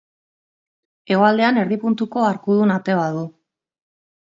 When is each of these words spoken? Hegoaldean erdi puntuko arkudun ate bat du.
Hegoaldean 1.11 1.61
erdi 1.65 1.79
puntuko 1.85 2.25
arkudun 2.31 2.75
ate 2.79 2.99
bat 3.03 3.17
du. 3.21 3.25